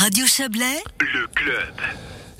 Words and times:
Radio 0.00 0.26
Chablais, 0.28 0.80
le 1.00 1.26
club. 1.34 1.74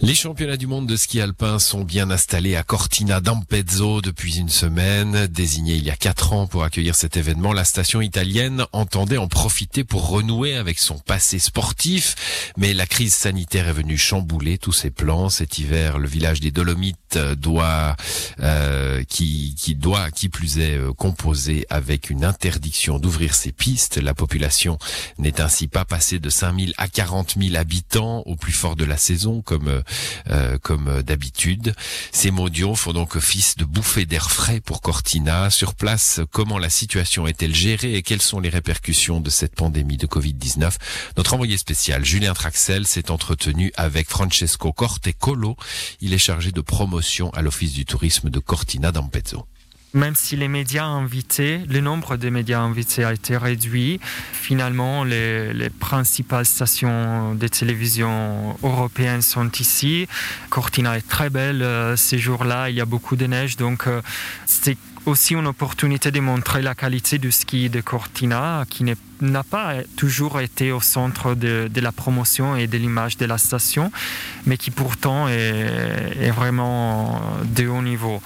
Les 0.01 0.15
championnats 0.15 0.57
du 0.57 0.69
monde 0.69 0.87
de 0.87 0.95
ski 0.95 1.21
alpin 1.21 1.59
sont 1.59 1.83
bien 1.83 2.09
installés 2.13 2.55
à 2.55 2.63
Cortina 2.63 3.21
d'Ampezzo 3.21 4.01
depuis 4.01 4.37
une 4.37 4.49
semaine. 4.49 5.27
Désignée 5.27 5.75
il 5.75 5.83
y 5.83 5.91
a 5.91 5.97
quatre 5.97 6.33
ans 6.33 6.47
pour 6.47 6.63
accueillir 6.63 6.95
cet 6.95 7.17
événement, 7.17 7.53
la 7.53 7.65
station 7.65 8.01
italienne 8.01 8.65
entendait 8.71 9.17
en 9.17 9.27
profiter 9.27 9.83
pour 9.83 10.09
renouer 10.09 10.55
avec 10.55 10.79
son 10.79 11.01
passé 11.01 11.41
sportif. 11.41 12.53
Mais 12.57 12.75
la 12.75 12.87
crise 12.87 13.13
sanitaire 13.13 13.67
est 13.67 13.73
venue 13.73 13.99
chambouler 13.99 14.57
tous 14.57 14.73
ses 14.73 14.91
plans. 14.91 15.29
Cet 15.29 15.59
hiver, 15.59 15.99
le 15.99 16.07
village 16.07 16.39
des 16.39 16.53
Dolomites 16.53 17.08
doit, 17.17 17.97
euh, 18.41 19.03
qui, 19.05 19.55
qui 19.57 19.75
doit, 19.75 20.11
qui 20.11 20.29
plus 20.29 20.59
est, 20.59 20.77
euh, 20.77 20.93
composer 20.93 21.67
avec 21.71 22.11
une 22.11 22.25
interdiction 22.25 22.99
d'ouvrir 22.99 23.35
ses 23.35 23.53
pistes. 23.53 23.99
La 23.99 24.15
population 24.15 24.79
n'est 25.19 25.41
ainsi 25.41 25.69
pas 25.69 25.85
passée 25.85 26.19
de 26.19 26.29
5000 26.29 26.75
à 26.77 26.89
40 26.89 27.37
000 27.41 27.57
habitants 27.57 28.23
au 28.27 28.37
plus 28.37 28.53
fort 28.53 28.77
de 28.77 28.85
la 28.85 28.97
saison, 28.97 29.43
comme 29.43 29.69
euh, 29.69 29.83
euh, 30.31 30.59
comme 30.59 31.03
d'habitude. 31.03 31.75
Ces 32.13 32.31
mondiaux 32.31 32.75
font 32.75 32.93
donc 32.93 33.17
office 33.17 33.57
de 33.57 33.65
bouffée 33.65 34.07
d'air 34.07 34.31
frais 34.31 34.61
pour 34.61 34.81
Cortina. 34.81 35.51
Sur 35.51 35.75
place, 35.75 36.21
comment 36.33 36.59
la 36.59 36.71
situation 36.71 37.27
est-elle 37.27 37.55
gérée 37.55 37.95
et 37.95 38.03
quelles 38.03 38.23
sont 38.23 38.41
les 38.41 38.49
répercussions 38.49 39.21
de 39.21 39.31
cette 39.31 39.55
pandémie 39.55 39.97
de 39.97 40.07
Covid-19 40.07 40.73
Notre 41.17 41.35
envoyé 41.35 41.57
spécial, 41.57 42.05
Julien 42.05 42.35
Traxel, 42.35 42.87
s'est 42.87 43.11
entretenu 43.11 43.73
avec 43.77 44.09
Francesco 44.09 44.73
Cortecolo. 44.73 45.57
Il 46.01 46.13
est 46.13 46.19
chargé 46.19 46.53
de 46.53 46.61
à 47.35 47.43
l'Office 47.43 47.73
du 47.73 47.85
tourisme 47.85 48.31
de 48.31 48.39
Cortina 48.39 48.93
d'Ampezzo. 48.93 49.47
Même 49.95 50.15
si 50.15 50.37
les 50.37 50.49
médias 50.49 50.85
invités, 50.85 51.63
le 51.67 51.81
nombre 51.81 52.19
de 52.19 52.29
médias 52.29 52.61
invités 52.61 53.05
a 53.05 53.13
été 53.15 53.39
réduit, 53.39 54.01
finalement, 54.33 55.03
les, 55.03 55.55
les 55.55 55.71
principales 55.71 56.45
stations 56.45 57.35
de 57.35 57.49
télévision 57.49 58.55
européennes 58.63 59.23
sont 59.23 59.51
ici. 59.53 60.07
Cortina 60.51 60.99
est 60.99 61.09
très 61.09 61.31
belle 61.31 61.63
euh, 61.63 61.97
ces 61.97 62.19
jours-là, 62.19 62.69
il 62.69 62.77
y 62.77 62.83
a 62.83 62.85
beaucoup 62.85 63.17
de 63.17 63.27
neige, 63.27 63.57
donc 63.57 63.87
euh, 63.87 64.03
c'était 64.45 64.77
aussi 65.09 65.35
une 65.35 65.47
opportunité 65.47 66.11
de 66.11 66.21
montrer 66.21 66.63
la 66.63 66.75
qualité 66.75 67.19
du 67.19 67.33
ski 67.33 67.71
de 67.71 67.81
Cortina, 67.81 68.65
qui 68.69 68.85
n'a 69.21 69.43
pas 69.43 69.77
toujours 69.97 70.41
été 70.41 70.71
au 70.71 70.81
centre 70.81 71.35
de, 71.35 71.69
la 71.75 71.93
promotion 71.93 72.57
et 72.57 72.67
de 72.67 72.77
l'image 72.77 73.17
de 73.17 73.25
la 73.25 73.39
station, 73.39 73.91
mais 74.47 74.57
qui 74.57 74.71
pourtant 74.71 75.27
est, 75.29 76.13
est, 76.21 76.31
vraiment 76.31 77.21
de 77.45 77.67
haut 77.67 77.83
niveau. 77.83 78.23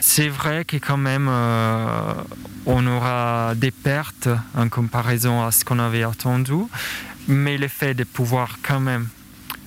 C'est 0.00 0.28
vrai 0.28 0.64
que 0.64 0.78
quand 0.78 0.96
même, 0.96 1.28
euh, 1.30 2.14
on 2.66 2.86
aura 2.86 3.54
des 3.54 3.70
pertes 3.70 4.28
en 4.56 4.68
comparaison 4.68 5.44
à 5.44 5.50
ce 5.52 5.64
qu'on 5.64 5.78
avait 5.78 6.02
attendu, 6.02 6.64
mais 7.28 7.58
le 7.58 7.68
fait 7.68 7.94
de 7.94 8.04
pouvoir 8.04 8.58
quand 8.62 8.80
même 8.80 9.06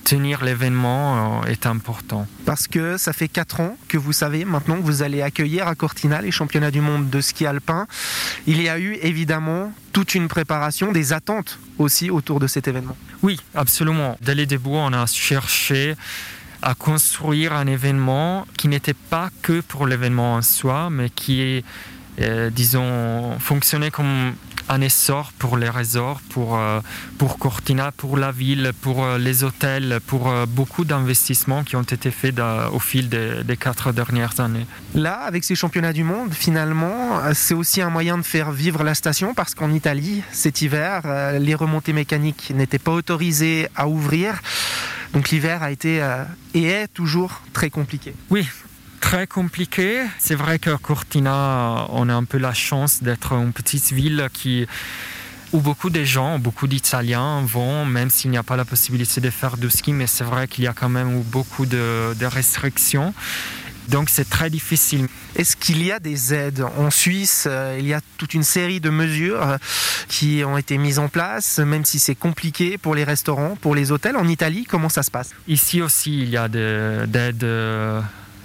tenir 0.06 0.44
l'événement 0.44 1.42
euh, 1.42 1.50
est 1.50 1.66
important. 1.66 2.28
Parce 2.44 2.68
que 2.68 2.96
ça 2.96 3.12
fait 3.12 3.26
4 3.26 3.60
ans 3.60 3.76
que 3.88 3.98
vous 3.98 4.12
savez 4.12 4.44
maintenant 4.44 4.76
que 4.76 4.82
vous 4.82 5.02
allez 5.02 5.20
accueillir 5.20 5.66
à 5.66 5.74
Cortina 5.74 6.22
les 6.22 6.30
championnats 6.30 6.70
du 6.70 6.80
monde 6.80 7.10
de 7.10 7.20
ski 7.20 7.44
alpin. 7.44 7.88
Il 8.46 8.62
y 8.62 8.68
a 8.68 8.78
eu 8.78 8.94
évidemment 9.02 9.72
toute 9.92 10.14
une 10.14 10.28
préparation, 10.28 10.92
des 10.92 11.12
attentes 11.12 11.58
aussi 11.78 12.08
autour 12.08 12.38
de 12.38 12.46
cet 12.46 12.68
événement. 12.68 12.96
Oui, 13.22 13.40
absolument. 13.54 14.16
Dès 14.22 14.36
les 14.36 14.46
débuts, 14.46 14.70
on 14.70 14.92
a 14.92 15.06
cherché 15.06 15.96
à 16.62 16.74
construire 16.74 17.52
un 17.52 17.66
événement 17.66 18.46
qui 18.56 18.68
n'était 18.68 18.94
pas 18.94 19.30
que 19.42 19.60
pour 19.60 19.86
l'événement 19.88 20.34
en 20.34 20.42
soi, 20.42 20.88
mais 20.88 21.10
qui 21.10 21.42
est, 21.42 21.64
euh, 22.20 22.48
disons, 22.50 23.38
fonctionnait 23.40 23.90
comme 23.90 24.34
un 24.68 24.80
essor 24.80 25.32
pour 25.38 25.56
les 25.56 25.68
resorts, 25.68 26.20
pour, 26.30 26.56
euh, 26.56 26.80
pour 27.18 27.38
Cortina, 27.38 27.92
pour 27.92 28.16
la 28.16 28.32
ville, 28.32 28.72
pour 28.80 29.04
euh, 29.04 29.18
les 29.18 29.44
hôtels, 29.44 30.00
pour 30.06 30.28
euh, 30.28 30.46
beaucoup 30.46 30.84
d'investissements 30.84 31.64
qui 31.64 31.76
ont 31.76 31.82
été 31.82 32.10
faits 32.10 32.40
au 32.72 32.78
fil 32.78 33.08
des, 33.08 33.44
des, 33.44 33.56
quatre 33.56 33.92
dernières 33.92 34.40
années. 34.40 34.66
Là, 34.94 35.20
avec 35.20 35.44
ces 35.44 35.54
championnats 35.54 35.92
du 35.92 36.04
monde, 36.04 36.32
finalement, 36.32 37.20
c'est 37.34 37.54
aussi 37.54 37.80
un 37.80 37.90
moyen 37.90 38.18
de 38.18 38.22
faire 38.22 38.50
vivre 38.50 38.82
la 38.82 38.94
station 38.94 39.34
parce 39.34 39.54
qu'en 39.54 39.72
Italie, 39.72 40.22
cet 40.32 40.62
hiver, 40.62 41.02
les 41.38 41.54
remontées 41.54 41.92
mécaniques 41.92 42.52
n'étaient 42.54 42.78
pas 42.78 42.92
autorisées 42.92 43.68
à 43.74 43.88
ouvrir. 43.88 44.34
Donc 45.12 45.30
l'hiver 45.30 45.62
a 45.62 45.70
été 45.70 46.04
et 46.54 46.64
est 46.64 46.88
toujours 46.88 47.42
très 47.52 47.70
compliqué. 47.70 48.14
Oui, 48.30 48.46
très 49.10 49.28
compliqué. 49.28 50.02
C'est 50.18 50.34
vrai 50.34 50.58
que 50.58 50.74
Cortina, 50.74 51.86
on 51.90 52.08
a 52.08 52.12
un 52.12 52.24
peu 52.24 52.38
la 52.38 52.52
chance 52.52 53.04
d'être 53.04 53.34
une 53.34 53.52
petite 53.52 53.92
ville 53.92 54.28
qui 54.32 54.66
où 55.52 55.60
beaucoup 55.60 55.90
de 55.90 56.02
gens, 56.02 56.40
beaucoup 56.40 56.66
d'Italiens 56.66 57.40
vont, 57.42 57.84
même 57.84 58.10
s'il 58.10 58.32
n'y 58.32 58.36
a 58.36 58.42
pas 58.42 58.56
la 58.56 58.64
possibilité 58.64 59.20
de 59.20 59.30
faire 59.30 59.58
du 59.58 59.70
ski, 59.70 59.92
mais 59.92 60.08
c'est 60.08 60.24
vrai 60.24 60.48
qu'il 60.48 60.64
y 60.64 60.66
a 60.66 60.72
quand 60.72 60.88
même 60.88 61.22
beaucoup 61.22 61.66
de, 61.66 62.14
de 62.18 62.26
restrictions. 62.26 63.14
Donc 63.86 64.10
c'est 64.10 64.28
très 64.28 64.50
difficile. 64.50 65.06
Est-ce 65.36 65.54
qu'il 65.54 65.84
y 65.84 65.92
a 65.92 66.00
des 66.00 66.34
aides 66.34 66.64
En 66.76 66.90
Suisse, 66.90 67.46
euh, 67.48 67.76
il 67.78 67.86
y 67.86 67.94
a 67.94 68.00
toute 68.18 68.34
une 68.34 68.42
série 68.42 68.80
de 68.80 68.90
mesures 68.90 69.40
euh, 69.40 69.56
qui 70.08 70.42
ont 70.44 70.58
été 70.58 70.78
mises 70.78 70.98
en 70.98 71.06
place, 71.06 71.60
même 71.60 71.84
si 71.84 72.00
c'est 72.00 72.16
compliqué 72.16 72.76
pour 72.76 72.96
les 72.96 73.04
restaurants, 73.04 73.54
pour 73.54 73.76
les 73.76 73.92
hôtels. 73.92 74.16
En 74.16 74.26
Italie, 74.26 74.66
comment 74.68 74.88
ça 74.88 75.04
se 75.04 75.12
passe? 75.12 75.30
Ici 75.46 75.80
aussi, 75.80 76.22
il 76.22 76.28
y 76.28 76.36
a 76.36 76.48
des 76.48 77.06
aides 77.14 77.46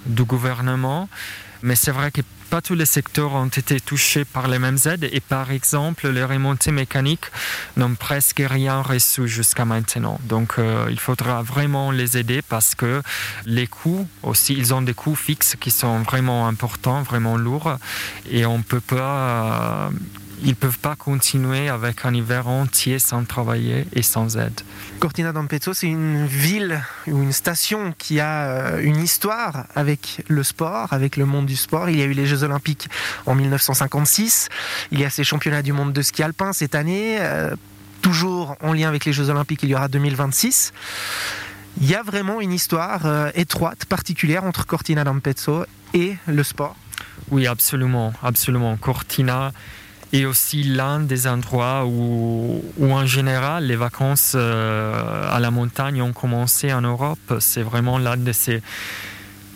du 0.06 0.24
gouvernement. 0.24 1.08
Mais 1.62 1.76
c'est 1.76 1.92
vrai 1.92 2.10
que 2.10 2.22
pas 2.50 2.60
tous 2.60 2.74
les 2.74 2.84
secteurs 2.84 3.32
ont 3.32 3.46
été 3.46 3.80
touchés 3.80 4.26
par 4.26 4.46
les 4.46 4.58
mêmes 4.58 4.76
aides 4.84 5.08
et 5.10 5.20
par 5.20 5.50
exemple 5.50 6.10
les 6.10 6.22
remontées 6.22 6.70
mécaniques 6.70 7.24
n'ont 7.78 7.94
presque 7.94 8.42
rien 8.44 8.82
reçu 8.82 9.26
jusqu'à 9.26 9.64
maintenant. 9.64 10.20
Donc 10.24 10.58
euh, 10.58 10.86
il 10.90 11.00
faudra 11.00 11.42
vraiment 11.42 11.90
les 11.92 12.18
aider 12.18 12.42
parce 12.42 12.74
que 12.74 13.00
les 13.46 13.66
coûts 13.66 14.06
aussi, 14.22 14.52
ils 14.52 14.74
ont 14.74 14.82
des 14.82 14.92
coûts 14.92 15.14
fixes 15.14 15.56
qui 15.58 15.70
sont 15.70 16.00
vraiment 16.00 16.46
importants, 16.46 17.02
vraiment 17.02 17.38
lourds 17.38 17.78
et 18.30 18.44
on 18.44 18.60
peut 18.60 18.80
pas... 18.80 19.90
ils 20.42 20.50
ne 20.50 20.54
peuvent 20.54 20.78
pas 20.78 20.96
continuer 20.96 21.68
avec 21.68 22.04
un 22.04 22.12
hiver 22.12 22.48
entier 22.48 22.98
sans 22.98 23.24
travailler 23.24 23.86
et 23.92 24.02
sans 24.02 24.36
aide. 24.36 24.60
Cortina 24.98 25.32
d'Ampezzo, 25.32 25.72
c'est 25.72 25.86
une 25.86 26.26
ville 26.26 26.82
ou 27.06 27.22
une 27.22 27.32
station 27.32 27.94
qui 27.96 28.20
a 28.20 28.78
une 28.80 28.98
histoire 28.98 29.66
avec 29.74 30.24
le 30.28 30.42
sport, 30.42 30.92
avec 30.92 31.16
le 31.16 31.26
monde 31.26 31.46
du 31.46 31.56
sport. 31.56 31.88
Il 31.90 31.98
y 31.98 32.02
a 32.02 32.06
eu 32.06 32.12
les 32.12 32.26
Jeux 32.26 32.42
Olympiques 32.42 32.88
en 33.26 33.34
1956. 33.34 34.48
Il 34.90 35.00
y 35.00 35.04
a 35.04 35.10
ces 35.10 35.24
championnats 35.24 35.62
du 35.62 35.72
monde 35.72 35.92
de 35.92 36.02
ski 36.02 36.22
alpin 36.22 36.52
cette 36.52 36.74
année. 36.74 37.18
Euh, 37.20 37.54
toujours 38.00 38.56
en 38.60 38.72
lien 38.72 38.88
avec 38.88 39.04
les 39.04 39.12
Jeux 39.12 39.30
Olympiques, 39.30 39.62
il 39.62 39.70
y 39.70 39.74
aura 39.74 39.88
2026. 39.88 40.72
Il 41.80 41.88
y 41.88 41.94
a 41.94 42.02
vraiment 42.02 42.40
une 42.40 42.52
histoire 42.52 43.06
euh, 43.06 43.30
étroite, 43.34 43.84
particulière 43.84 44.44
entre 44.44 44.66
Cortina 44.66 45.04
d'Ampezzo 45.04 45.64
et 45.94 46.16
le 46.26 46.42
sport. 46.42 46.76
Oui, 47.30 47.46
absolument, 47.46 48.12
absolument. 48.22 48.76
Cortina 48.76 49.52
et 50.12 50.26
aussi 50.26 50.62
l'un 50.62 51.00
des 51.00 51.26
endroits 51.26 51.84
où, 51.86 52.62
où, 52.78 52.92
en 52.92 53.06
général 53.06 53.64
les 53.64 53.76
vacances 53.76 54.34
euh, 54.34 55.28
à 55.30 55.40
la 55.40 55.50
montagne 55.50 56.02
ont 56.02 56.12
commencé 56.12 56.72
en 56.72 56.82
Europe. 56.82 57.34
C'est 57.40 57.62
vraiment 57.62 57.98
l'un 57.98 58.16
de 58.16 58.32
ces 58.32 58.62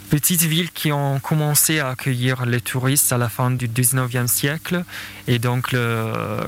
petites 0.08 0.42
villes 0.42 0.70
qui 0.70 0.92
ont 0.92 1.20
commencé 1.20 1.80
à 1.80 1.90
accueillir 1.90 2.46
les 2.46 2.60
touristes 2.60 3.12
à 3.12 3.18
la 3.18 3.28
fin 3.28 3.50
du 3.50 3.68
19e 3.68 4.26
siècle. 4.26 4.84
Et 5.28 5.38
donc, 5.38 5.74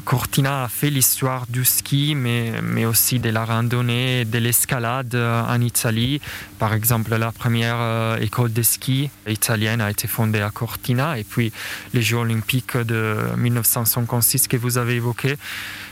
Cortina 0.05 0.65
a 0.65 0.69
fait 0.69 0.91
l'histoire 0.91 1.47
du 1.49 1.65
ski, 1.65 2.15
mais, 2.15 2.53
mais 2.63 2.85
aussi 2.85 3.19
de 3.19 3.31
la 3.31 3.45
randonnée, 3.45 4.25
de 4.25 4.39
l'escalade 4.39 5.15
en 5.15 5.61
Italie. 5.61 6.21
Par 6.59 6.75
exemple, 6.75 7.15
la 7.17 7.33
première 7.33 7.77
euh, 7.79 8.19
école 8.19 8.53
de 8.53 8.63
ski 8.63 9.11
italienne 9.27 9.81
a 9.81 9.91
été 9.91 10.09
fondée 10.09 10.41
à 10.41 10.51
Cortina. 10.51 11.19
Et 11.19 11.25
puis, 11.25 11.53
les 11.95 12.03
Jeux 12.03 12.19
olympiques 12.19 12.77
de 12.77 13.17
1956 13.37 14.49
que 14.49 14.57
vous 14.57 14.79
avez 14.79 14.97
évoqués 14.97 15.37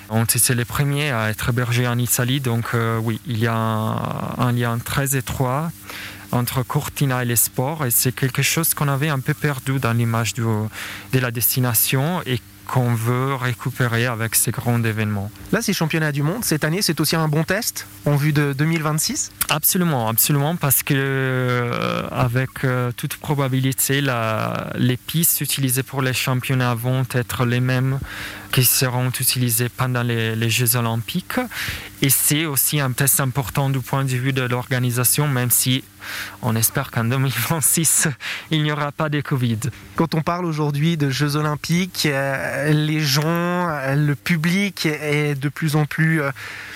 ont 0.08 0.24
été 0.24 0.54
les 0.54 0.64
premiers 0.64 1.10
à 1.10 1.30
être 1.30 1.50
hébergés 1.50 1.86
en 1.86 1.98
Italie. 1.98 2.40
Donc, 2.40 2.66
euh, 2.74 2.98
oui, 2.98 3.20
il 3.26 3.38
y 3.38 3.46
a 3.46 3.54
un 3.54 4.52
lien 4.52 4.78
très 4.78 5.16
étroit 5.16 5.70
entre 6.36 6.62
Cortina 6.62 7.22
et 7.22 7.26
les 7.26 7.36
sports. 7.36 7.84
Et 7.84 7.90
c'est 7.90 8.12
quelque 8.12 8.42
chose 8.42 8.74
qu'on 8.74 8.88
avait 8.88 9.08
un 9.08 9.20
peu 9.20 9.34
perdu 9.34 9.78
dans 9.78 9.92
l'image 9.92 10.34
de 10.34 11.18
la 11.18 11.30
destination 11.30 12.22
et 12.26 12.40
qu'on 12.66 12.94
veut 12.94 13.34
récupérer 13.34 14.06
avec 14.06 14.34
ces 14.34 14.50
grands 14.50 14.82
événements. 14.82 15.30
Là, 15.52 15.62
ces 15.62 15.72
championnats 15.72 16.12
du 16.12 16.22
monde, 16.22 16.44
cette 16.44 16.64
année, 16.64 16.82
c'est 16.82 17.00
aussi 17.00 17.16
un 17.16 17.28
bon 17.28 17.44
test 17.44 17.86
en 18.04 18.16
vue 18.16 18.32
de 18.32 18.52
2026 18.52 19.30
Absolument, 19.48 20.08
absolument, 20.08 20.56
parce 20.56 20.82
que 20.82 20.94
euh, 20.96 22.08
avec 22.10 22.64
euh, 22.64 22.90
toute 22.96 23.16
probabilité, 23.16 24.00
la, 24.00 24.72
les 24.76 24.96
pistes 24.96 25.40
utilisées 25.40 25.84
pour 25.84 26.02
les 26.02 26.12
championnats 26.12 26.74
vont 26.74 27.04
être 27.12 27.44
les 27.44 27.60
mêmes 27.60 28.00
qui 28.56 28.64
seront 28.64 29.10
utilisés 29.10 29.68
pendant 29.68 30.02
les, 30.02 30.48
Jeux 30.48 30.76
olympiques. 30.76 31.38
Et 32.00 32.08
c'est 32.08 32.46
aussi 32.46 32.80
un 32.80 32.92
test 32.92 33.20
important 33.20 33.68
du 33.68 33.80
point 33.80 34.02
de 34.02 34.08
vue 34.08 34.32
de 34.32 34.40
l'organisation, 34.40 35.28
même 35.28 35.50
si 35.50 35.84
on 36.40 36.56
espère 36.56 36.90
qu'en 36.90 37.04
2026, 37.04 38.08
il 38.50 38.62
n'y 38.62 38.72
aura 38.72 38.92
pas 38.92 39.10
de 39.10 39.20
Covid. 39.20 39.58
Quand 39.94 40.14
on 40.14 40.22
parle 40.22 40.46
aujourd'hui 40.46 40.96
de 40.96 41.10
Jeux 41.10 41.36
olympiques, 41.36 42.06
euh, 42.06 42.72
les 42.72 43.00
gens, 43.00 43.68
le 43.94 44.14
public 44.14 44.86
est 44.86 45.34
de 45.34 45.50
plus 45.50 45.76
en 45.76 45.84
plus 45.84 46.22
euh, 46.22 46.30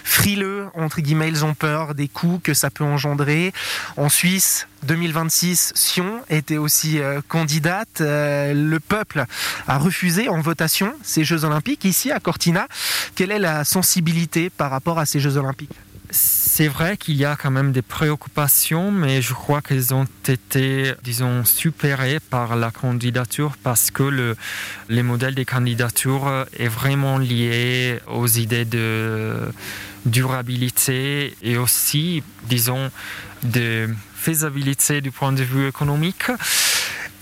frileux, 0.05 0.67
entre 0.75 1.01
guillemets, 1.01 1.29
ils 1.29 1.47
ont 1.47 1.55
peur 1.55 1.95
des 1.95 2.09
coûts 2.09 2.43
que 2.45 2.53
ça 2.53 2.69
peut 2.69 2.85
engendrer. 2.85 3.55
En 3.97 4.11
Suisse, 4.11 4.67
2026, 4.85 5.73
Sion 5.75 6.23
était 6.31 6.57
aussi 6.57 7.01
euh, 7.01 7.21
candidate. 7.27 8.01
le 8.01 8.79
peuple 8.79 9.25
a 9.67 9.79
refusé 9.79 10.29
en 10.29 10.41
votation 10.41 10.93
ces 11.03 11.25
Jeux 11.25 11.45
olympiques. 11.45 11.85
Ici, 11.85 12.11
à 12.11 12.21
Cortina, 12.21 12.67
quelle 13.15 13.31
est 13.31 13.39
la 13.39 13.65
sensibilité 13.65 14.51
par 14.51 14.71
rapport 14.71 14.99
à 14.99 15.07
ces 15.07 15.21
Jeux 15.21 15.37
olympiques? 15.37 15.71
C'est 16.11 16.69
vrai 16.69 16.97
qu'il 16.97 17.17
y 17.17 17.25
a 17.25 17.37
quand 17.37 17.51
même 17.51 17.73
des 17.73 17.83
préoccupations, 17.83 18.91
mais 18.91 19.23
je 19.23 19.33
crois 19.33 19.63
qu'elles 19.63 19.95
ont 19.95 20.07
été, 20.27 20.93
disons, 21.03 21.45
supérées 21.45 22.19
par 22.21 22.57
la 22.57 22.71
candidature 22.71 23.57
parce 23.63 23.91
que 23.91 24.03
le, 24.03 24.37
les 24.89 25.03
modèles 25.03 25.35
des 25.35 25.45
candidatures 25.45 26.47
est 26.59 26.69
vraiment 26.69 27.19
lié 27.19 28.01
aux 28.09 28.27
idées 28.27 28.65
de 28.65 29.53
durabilité 30.07 31.37
et 31.43 31.57
aussi, 31.57 32.23
disons, 32.49 32.91
de 33.43 33.89
faisabilité 34.15 35.01
du 35.01 35.11
point 35.11 35.33
de 35.33 35.43
vue 35.43 35.69
économique. 35.69 36.25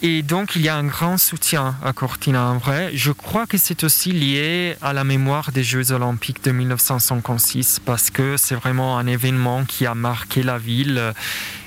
Et 0.00 0.22
donc, 0.22 0.54
il 0.54 0.62
y 0.62 0.68
a 0.68 0.76
un 0.76 0.84
grand 0.84 1.18
soutien 1.18 1.74
à 1.84 1.92
Cortina 1.92 2.46
en 2.46 2.58
vrai. 2.58 2.90
Je 2.94 3.10
crois 3.10 3.46
que 3.46 3.58
c'est 3.58 3.82
aussi 3.82 4.12
lié 4.12 4.76
à 4.80 4.92
la 4.92 5.02
mémoire 5.02 5.50
des 5.50 5.64
Jeux 5.64 5.90
Olympiques 5.90 6.44
de 6.44 6.52
1956 6.52 7.80
parce 7.84 8.10
que 8.10 8.36
c'est 8.36 8.54
vraiment 8.54 8.96
un 8.98 9.08
événement 9.08 9.64
qui 9.64 9.86
a 9.86 9.96
marqué 9.96 10.44
la 10.44 10.56
ville 10.56 11.12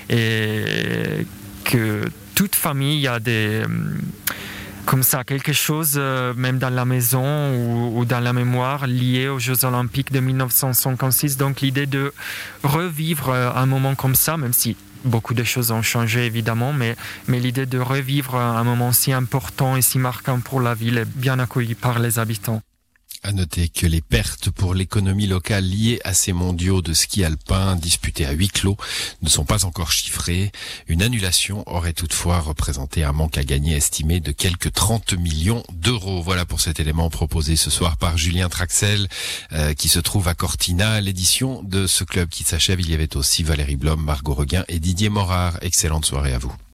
et 0.08 1.26
que 1.64 2.04
toute 2.34 2.54
famille 2.54 3.06
a 3.06 3.20
des 3.20 3.64
comme 4.84 5.02
ça, 5.04 5.22
quelque 5.22 5.52
chose, 5.52 5.92
euh, 5.96 6.34
même 6.34 6.58
dans 6.58 6.68
la 6.68 6.84
maison 6.84 7.54
ou, 7.54 8.00
ou, 8.00 8.04
dans 8.04 8.18
la 8.18 8.32
mémoire, 8.32 8.88
lié 8.88 9.28
aux 9.28 9.38
Jeux 9.38 9.64
Olympiques 9.64 10.10
de 10.10 10.18
1956. 10.18 11.36
Donc 11.36 11.60
l'idée 11.60 11.86
de 11.86 12.12
revivre 12.64 13.28
euh, 13.28 13.50
un 13.54 13.66
moment 13.66 13.94
comme 13.94 14.16
ça, 14.16 14.36
même 14.36 14.52
si 14.52 14.76
Beaucoup 15.04 15.34
de 15.34 15.44
choses 15.44 15.70
ont 15.72 15.82
changé 15.82 16.26
évidemment, 16.26 16.72
mais, 16.72 16.96
mais 17.26 17.40
l'idée 17.40 17.66
de 17.66 17.78
revivre 17.78 18.36
un 18.36 18.62
moment 18.64 18.92
si 18.92 19.12
important 19.12 19.76
et 19.76 19.82
si 19.82 19.98
marquant 19.98 20.40
pour 20.40 20.60
la 20.60 20.74
ville 20.74 20.98
est 20.98 21.08
bien 21.08 21.38
accueillie 21.38 21.74
par 21.74 21.98
les 21.98 22.18
habitants. 22.18 22.62
À 23.24 23.30
noter 23.30 23.68
que 23.68 23.86
les 23.86 24.00
pertes 24.00 24.50
pour 24.50 24.74
l'économie 24.74 25.28
locale 25.28 25.64
liées 25.64 26.00
à 26.02 26.12
ces 26.12 26.32
mondiaux 26.32 26.82
de 26.82 26.92
ski 26.92 27.22
alpin 27.22 27.76
disputés 27.76 28.26
à 28.26 28.32
huis 28.32 28.48
clos 28.48 28.76
ne 29.22 29.28
sont 29.28 29.44
pas 29.44 29.64
encore 29.64 29.92
chiffrées. 29.92 30.50
Une 30.88 31.02
annulation 31.02 31.62
aurait 31.66 31.92
toutefois 31.92 32.40
représenté 32.40 33.04
un 33.04 33.12
manque 33.12 33.38
à 33.38 33.44
gagner 33.44 33.76
estimé 33.76 34.18
de 34.18 34.32
quelques 34.32 34.72
30 34.72 35.12
millions 35.12 35.62
d'euros. 35.72 36.20
Voilà 36.20 36.44
pour 36.44 36.60
cet 36.60 36.80
élément 36.80 37.10
proposé 37.10 37.54
ce 37.54 37.70
soir 37.70 37.96
par 37.96 38.18
Julien 38.18 38.48
Traxel 38.48 39.06
euh, 39.52 39.72
qui 39.72 39.88
se 39.88 40.00
trouve 40.00 40.26
à 40.26 40.34
Cortina. 40.34 41.00
L'édition 41.00 41.62
de 41.62 41.86
ce 41.86 42.02
club 42.02 42.28
qui 42.28 42.42
s'achève, 42.42 42.80
il 42.80 42.90
y 42.90 42.94
avait 42.94 43.16
aussi 43.16 43.44
Valérie 43.44 43.76
Blom, 43.76 44.02
Margot 44.02 44.34
Reguin 44.34 44.64
et 44.66 44.80
Didier 44.80 45.10
Morard. 45.10 45.58
Excellente 45.62 46.06
soirée 46.06 46.34
à 46.34 46.38
vous. 46.38 46.52